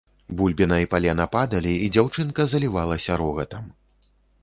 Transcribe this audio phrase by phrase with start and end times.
[0.37, 3.73] Бульбіна і палена падалі, і дзяўчынка залівалася рогатам.